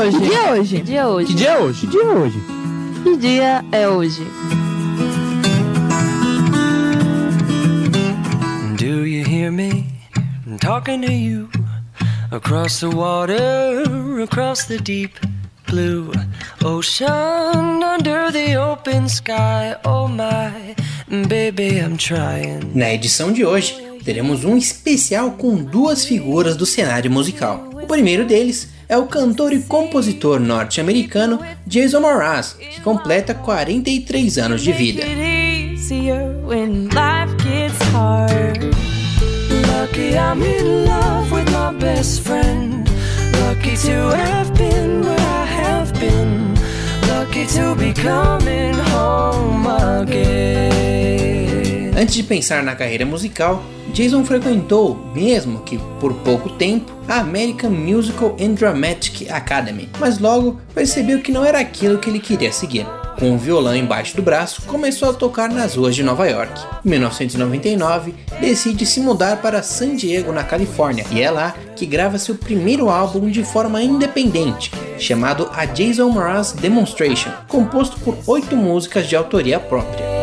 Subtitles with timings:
[0.00, 0.18] hoje?
[0.18, 0.76] Que dia é hoje?
[0.76, 1.30] Que dia é hoje?
[1.30, 1.80] Que dia é hoje?
[1.80, 2.40] Que dia é hoje?
[3.02, 4.26] Que dia é hoje?
[8.78, 9.86] Do you hear me
[10.46, 11.50] I'm talking to you
[12.32, 15.12] across the water, across the deep
[15.66, 16.12] blue
[16.64, 19.76] ocean, under the open sky?
[19.84, 20.74] Oh my,
[21.28, 22.72] baby, I'm trying.
[22.74, 27.68] Na edição de hoje, teremos um especial com duas figuras do cenário musical.
[27.74, 34.62] O primeiro deles é o cantor e compositor norte-americano Jason Mraz, que completa 43 anos
[34.62, 35.04] de vida.
[47.06, 50.69] Lucky to be coming home again.
[52.00, 57.68] Antes de pensar na carreira musical, Jason frequentou, mesmo que por pouco tempo, a American
[57.68, 62.86] Musical and Dramatic Academy, mas logo percebeu que não era aquilo que ele queria seguir.
[63.18, 66.58] Com o violão embaixo do braço, começou a tocar nas ruas de Nova York.
[66.86, 72.16] Em 1999, decide se mudar para San Diego, na Califórnia, e é lá que grava
[72.16, 79.06] seu primeiro álbum de forma independente, chamado A Jason Mraz Demonstration, composto por oito músicas
[79.06, 80.19] de autoria própria.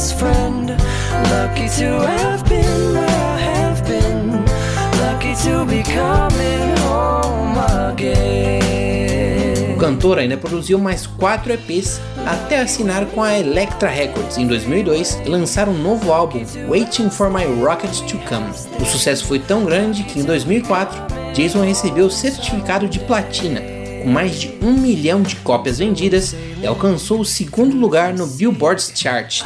[0.00, 0.70] Best friend.
[1.30, 4.46] Lucky to have been where I have been.
[4.98, 7.58] Lucky to be coming home
[7.90, 9.74] again.
[9.74, 15.20] O cantor ainda produziu mais quatro EPs até assinar com a Elektra Records em 2002
[15.24, 18.50] e lançar um novo álbum, Waiting for My Rocket to Come.
[18.80, 23.60] O sucesso foi tão grande que em 2004 Jason recebeu o certificado de platina,
[24.02, 28.82] com mais de um milhão de cópias vendidas e alcançou o segundo lugar no Billboard
[28.94, 29.42] Chart.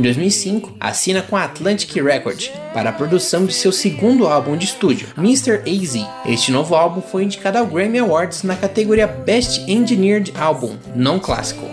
[0.00, 4.64] Em 2005, assina com a Atlantic Records para a produção de seu segundo álbum de
[4.64, 5.60] estúdio, Mr.
[5.70, 6.06] AZ.
[6.24, 11.66] Este novo álbum foi indicado ao Grammy Awards na categoria Best Engineered Album, não clássico.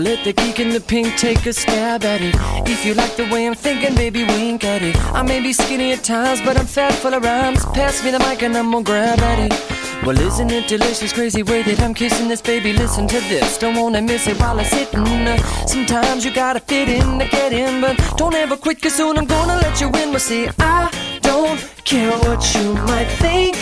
[0.00, 2.34] Let the geek in the pink take a stab at it.
[2.68, 4.96] If you like the way I'm thinking, baby, wink at it.
[5.12, 7.64] I may be skinny at times, but I'm fat full of rhymes.
[7.66, 10.06] Pass me the mic and I'm gonna grab at it.
[10.06, 12.72] Well, isn't it delicious, crazy way that I'm kissing this baby?
[12.72, 15.00] Listen to this, don't wanna miss it while I'm sitting.
[15.00, 19.18] Uh, sometimes you gotta fit in to get in, but don't ever quit, cause soon
[19.18, 20.10] I'm gonna let you in.
[20.10, 23.56] Well, see, I don't care what you might think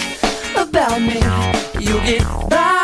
[0.56, 1.20] about me.
[1.84, 2.77] You'll get by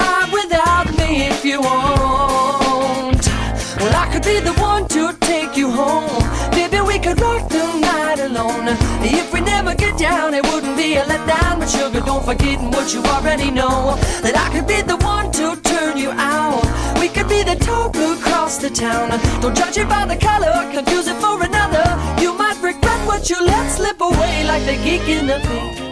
[4.14, 6.22] could be the one to take you home.
[6.52, 8.68] Baby, we could rock the night alone.
[9.02, 11.58] If we never get down, it wouldn't be a letdown.
[11.58, 13.96] But sugar, don't forget what you already know.
[14.22, 16.64] That I could be the one to turn you out.
[17.00, 19.18] We could be the talk across the town.
[19.40, 21.53] Don't judge it by the color, confuse it for another.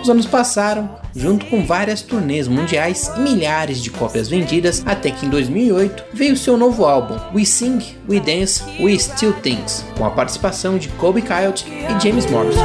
[0.03, 5.25] Os anos passaram, junto com várias turnês mundiais e milhares de cópias vendidas, até que
[5.25, 10.11] em 2008 veio seu novo álbum, We Sing, We Dance, We Still Things, com a
[10.11, 12.61] participação de Kobe Coyote e James Morrison.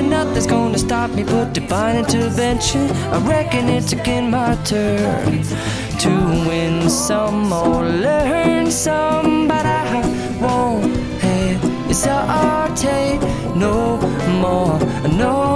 [0.00, 2.90] And nothing's gonna stop me but divine intervention.
[3.14, 5.42] I reckon it's again my turn
[6.02, 6.10] to
[6.48, 10.00] win some or learn some, but I
[10.40, 10.96] won't
[11.88, 13.20] hesitate
[13.54, 13.98] no
[14.40, 14.78] more,
[15.18, 15.49] no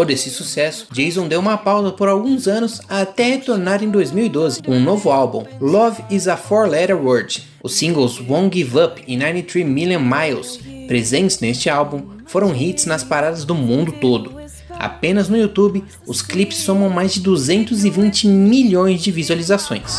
[0.00, 4.72] todo esse sucesso, Jason deu uma pausa por alguns anos até retornar em 2012 com
[4.72, 7.46] um novo álbum, Love is a Four Letter Word.
[7.62, 10.58] Os singles Won't Give Up e 93 Million Miles,
[10.88, 14.40] presentes neste álbum, foram hits nas paradas do mundo todo.
[14.70, 19.98] Apenas no YouTube, os clipes somam mais de 220 milhões de visualizações.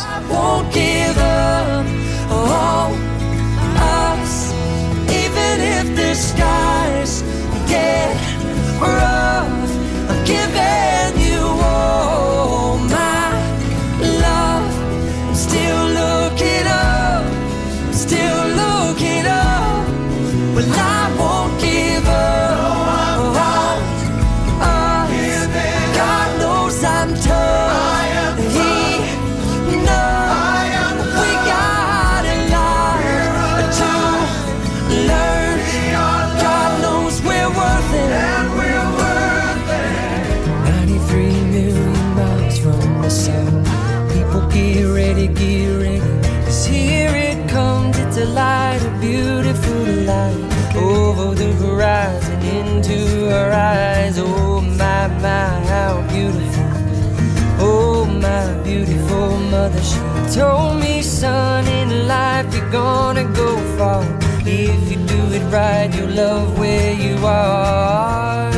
[60.32, 64.02] Told me, son, in life you're gonna go far.
[64.46, 68.50] If you do it right, you love where you are.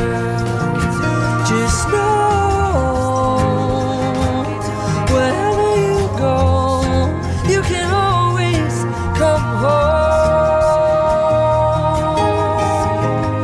[1.45, 3.37] Just know,
[5.11, 6.81] wherever you go,
[7.47, 8.85] you can always
[9.19, 9.95] come home.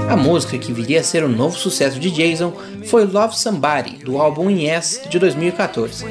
[0.10, 2.54] A música que viria a ser o novo sucesso de Jason
[2.86, 6.06] foi Love Somebody, do álbum Yes de 2014.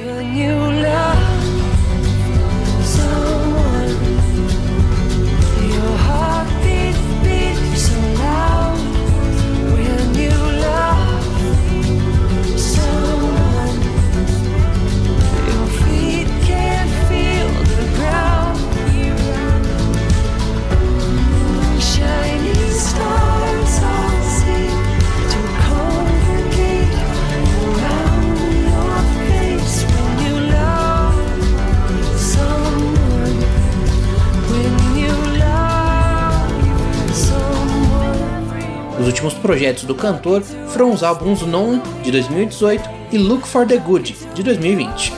[39.20, 44.16] Últimos projetos do cantor foram os álbuns Non de 2018 e Look for the Good
[44.34, 45.12] de 2020.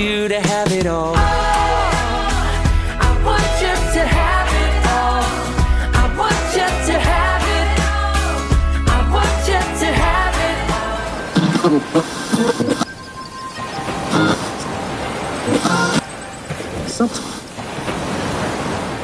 [0.00, 1.12] You to have it all.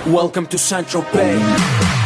[0.07, 2.06] Welcome to Central Bay.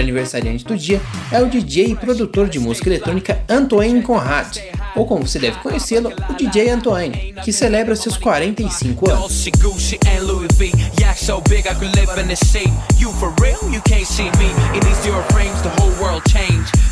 [0.00, 1.00] Outro aniversariante do dia
[1.30, 4.56] é o DJ e produtor de música eletrônica Antoine Conrad,
[4.96, 9.46] ou como você deve conhecê-lo, o DJ Antoine, que celebra seus 45 anos.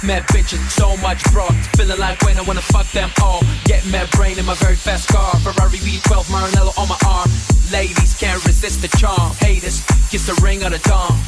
[0.05, 1.45] Mad bitches, so much bro.
[1.77, 3.41] Feeling like when I wanna fuck them all.
[3.67, 5.35] Get mad brain in my very fast car.
[5.41, 7.29] Ferrari V12 Maranello on my arm.
[7.73, 9.33] Ladies can't resist the charm.
[9.41, 11.19] Haters, the ring the dawn.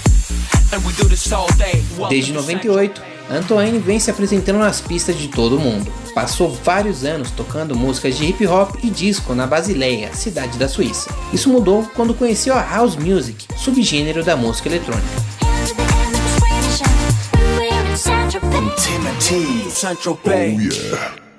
[2.08, 5.92] Desde 98, Antoine vem se apresentando nas pistas de todo o mundo.
[6.14, 11.14] Passou vários anos tocando músicas de hip hop e disco na Basileia, cidade da Suíça.
[11.32, 15.06] Isso mudou quando conheceu a house music, subgênero da música eletrônica.
[19.70, 20.56] Central Bay.
[20.56, 21.29] Oh, yeah.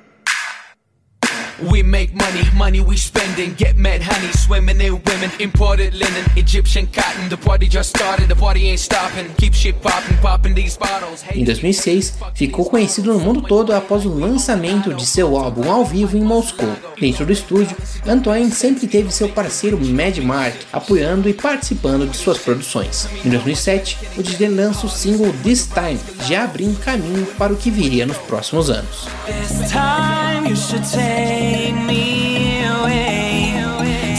[1.70, 3.54] We make money, money we spending.
[3.56, 5.30] Get mad honey, swimming in women.
[5.40, 7.30] Imported linen, Egyptian cotton.
[7.30, 9.32] The party just started, the party ain't stopping.
[9.38, 11.24] Keep shit popping, popping these bottles.
[11.32, 16.18] Em 2006, ficou conhecido no mundo todo após o lançamento de seu álbum ao vivo
[16.18, 16.76] em Moscou.
[17.00, 17.78] Dentro do estúdio,
[18.08, 23.08] Antoine sempre teve seu parceiro Mad Mark apoiando e participando de suas produções.
[23.24, 27.70] Em 2007, o DJ lança o single This Time, já abrindo caminho para o que
[27.70, 29.08] viria nos próximos anos.
[31.52, 33.54] Take me away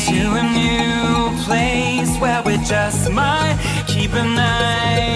[0.06, 5.11] to a new place where we just might keep an eye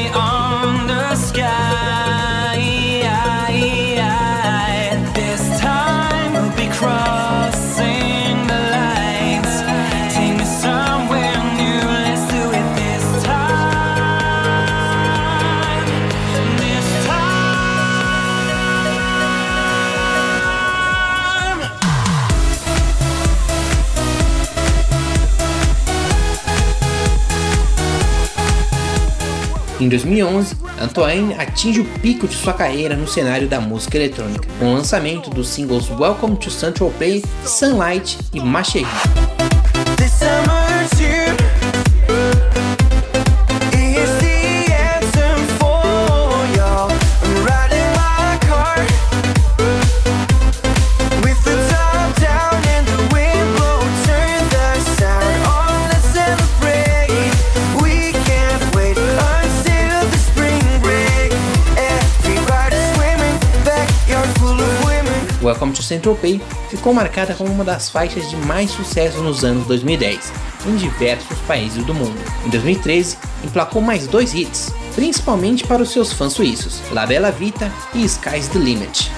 [29.87, 34.73] Em 2011, Antoine atinge o pico de sua carreira no cenário da música eletrônica, com
[34.73, 38.85] o lançamento dos singles Welcome to Central Pay, Sunlight e Macherie.
[65.87, 70.33] Central Pay ficou marcada como uma das faixas de mais sucesso nos anos 2010
[70.67, 72.19] em diversos países do mundo.
[72.45, 77.71] Em 2013, emplacou mais dois hits, principalmente para os seus fãs suíços, La Bella Vita
[77.95, 79.11] e Sky's the Limit.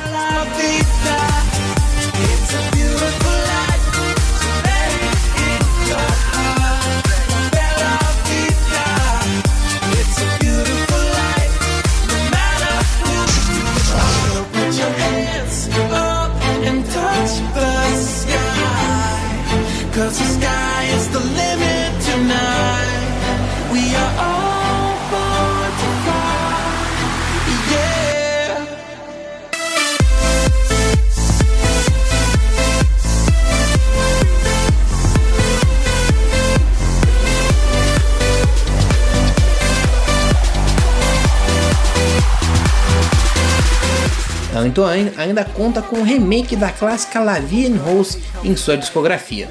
[44.69, 49.49] Antoine ainda conta com um remake da clássica La Vie en Rose em sua discografia.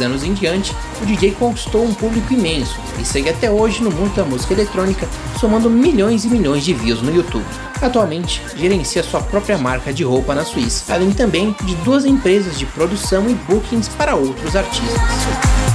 [0.00, 4.14] anos em diante, o DJ conquistou um público imenso e segue até hoje no mundo
[4.14, 7.46] da música eletrônica, somando milhões e milhões de views no YouTube.
[7.80, 12.66] Atualmente, gerencia sua própria marca de roupa na Suíça, além também de duas empresas de
[12.66, 15.69] produção e bookings para outros artistas.